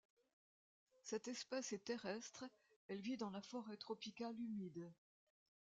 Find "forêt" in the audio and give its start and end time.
3.43-3.77